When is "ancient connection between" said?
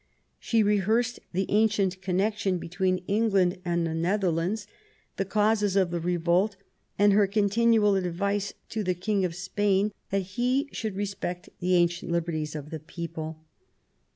1.49-3.03